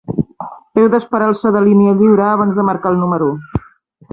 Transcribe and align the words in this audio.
Heu 0.77 0.87
d'esperar 0.93 1.27
el 1.33 1.37
so 1.41 1.51
de 1.57 1.61
línia 1.67 1.93
lliure 1.99 2.25
abans 2.29 2.59
de 2.61 2.67
marcar 2.71 2.95
el 2.95 2.99
número. 3.05 3.29